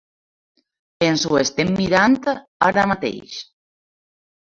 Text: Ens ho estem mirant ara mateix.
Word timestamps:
Ens 1.07 1.25
ho 1.31 1.37
estem 1.41 1.69
mirant 1.81 2.15
ara 2.69 2.87
mateix. 2.93 3.37